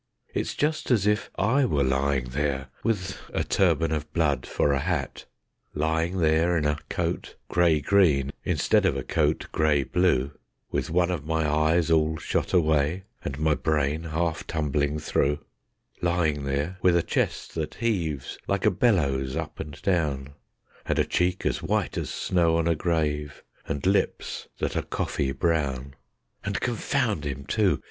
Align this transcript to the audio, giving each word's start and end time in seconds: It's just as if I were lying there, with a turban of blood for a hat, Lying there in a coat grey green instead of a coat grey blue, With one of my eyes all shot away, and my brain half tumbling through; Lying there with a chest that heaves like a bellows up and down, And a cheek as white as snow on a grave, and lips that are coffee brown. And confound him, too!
It's 0.33 0.55
just 0.55 0.89
as 0.89 1.05
if 1.05 1.29
I 1.37 1.63
were 1.63 1.83
lying 1.83 2.29
there, 2.31 2.69
with 2.83 3.17
a 3.35 3.43
turban 3.43 3.91
of 3.91 4.11
blood 4.13 4.47
for 4.47 4.73
a 4.73 4.79
hat, 4.79 5.25
Lying 5.75 6.17
there 6.17 6.57
in 6.57 6.65
a 6.65 6.79
coat 6.89 7.35
grey 7.49 7.81
green 7.81 8.31
instead 8.43 8.87
of 8.87 8.97
a 8.97 9.03
coat 9.03 9.45
grey 9.51 9.83
blue, 9.83 10.31
With 10.71 10.89
one 10.89 11.11
of 11.11 11.27
my 11.27 11.47
eyes 11.47 11.91
all 11.91 12.17
shot 12.17 12.51
away, 12.51 13.03
and 13.23 13.37
my 13.37 13.53
brain 13.53 14.05
half 14.05 14.47
tumbling 14.47 14.97
through; 14.97 15.37
Lying 16.01 16.45
there 16.45 16.79
with 16.81 16.95
a 16.97 17.03
chest 17.03 17.53
that 17.53 17.75
heaves 17.75 18.39
like 18.47 18.65
a 18.65 18.71
bellows 18.71 19.35
up 19.35 19.59
and 19.59 19.79
down, 19.83 20.33
And 20.87 20.97
a 20.97 21.05
cheek 21.05 21.45
as 21.45 21.61
white 21.61 21.95
as 21.95 22.09
snow 22.09 22.57
on 22.57 22.67
a 22.67 22.73
grave, 22.73 23.43
and 23.67 23.85
lips 23.85 24.47
that 24.57 24.75
are 24.75 24.81
coffee 24.81 25.31
brown. 25.31 25.93
And 26.43 26.59
confound 26.59 27.23
him, 27.23 27.45
too! 27.45 27.79